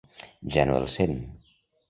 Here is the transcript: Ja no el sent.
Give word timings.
Ja 0.55 0.63
no 0.69 0.79
el 0.79 0.89
sent. 0.95 1.15